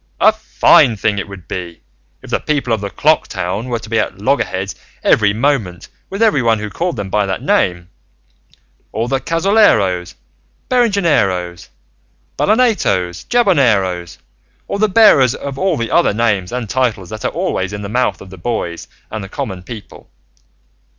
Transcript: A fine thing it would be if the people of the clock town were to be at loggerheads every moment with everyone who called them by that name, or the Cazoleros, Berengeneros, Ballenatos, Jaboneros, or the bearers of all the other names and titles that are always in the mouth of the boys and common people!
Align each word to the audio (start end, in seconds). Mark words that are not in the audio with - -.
A 0.19 0.31
fine 0.31 0.95
thing 0.97 1.19
it 1.19 1.27
would 1.27 1.47
be 1.47 1.81
if 2.23 2.31
the 2.31 2.39
people 2.39 2.73
of 2.73 2.81
the 2.81 2.89
clock 2.89 3.27
town 3.27 3.69
were 3.69 3.77
to 3.77 3.87
be 3.87 3.99
at 3.99 4.17
loggerheads 4.17 4.73
every 5.03 5.31
moment 5.31 5.89
with 6.09 6.23
everyone 6.23 6.57
who 6.57 6.71
called 6.71 6.95
them 6.95 7.11
by 7.11 7.27
that 7.27 7.43
name, 7.43 7.87
or 8.91 9.07
the 9.07 9.19
Cazoleros, 9.19 10.15
Berengeneros, 10.69 11.69
Ballenatos, 12.35 13.25
Jaboneros, 13.29 14.17
or 14.67 14.79
the 14.79 14.89
bearers 14.89 15.35
of 15.35 15.59
all 15.59 15.77
the 15.77 15.91
other 15.91 16.15
names 16.15 16.51
and 16.51 16.67
titles 16.67 17.09
that 17.11 17.23
are 17.23 17.27
always 17.29 17.71
in 17.71 17.83
the 17.83 17.87
mouth 17.87 18.21
of 18.21 18.31
the 18.31 18.39
boys 18.39 18.87
and 19.11 19.29
common 19.29 19.61
people! 19.61 20.09